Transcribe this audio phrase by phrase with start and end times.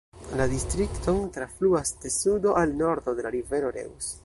[0.37, 4.11] La distrikton trafluas de sudo al nordo la rivero Reuss.